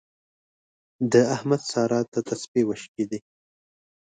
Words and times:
د 1.11 1.13
احمد 1.35 1.61
سارا 1.71 2.01
ته 2.11 2.19
تسپې 2.27 2.61
وشکېدې. 2.65 3.19